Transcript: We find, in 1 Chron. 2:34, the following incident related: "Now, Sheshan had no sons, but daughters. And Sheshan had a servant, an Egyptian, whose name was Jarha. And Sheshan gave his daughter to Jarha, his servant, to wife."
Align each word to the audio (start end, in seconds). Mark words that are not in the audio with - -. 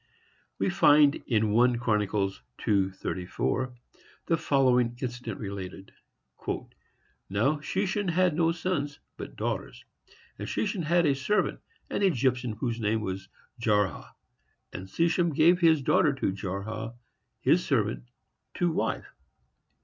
We 0.57 0.71
find, 0.71 1.21
in 1.27 1.51
1 1.51 1.77
Chron. 1.77 1.99
2:34, 1.99 3.75
the 4.25 4.35
following 4.35 4.97
incident 4.99 5.39
related: 5.39 5.93
"Now, 7.29 7.59
Sheshan 7.59 8.09
had 8.09 8.35
no 8.35 8.51
sons, 8.51 8.99
but 9.17 9.35
daughters. 9.35 9.85
And 10.39 10.47
Sheshan 10.47 10.81
had 10.85 11.05
a 11.05 11.13
servant, 11.13 11.59
an 11.91 12.01
Egyptian, 12.01 12.53
whose 12.53 12.79
name 12.79 13.01
was 13.01 13.29
Jarha. 13.59 14.09
And 14.73 14.87
Sheshan 14.87 15.35
gave 15.35 15.59
his 15.59 15.83
daughter 15.83 16.13
to 16.13 16.31
Jarha, 16.33 16.95
his 17.41 17.63
servant, 17.63 18.05
to 18.55 18.71
wife." 18.71 19.05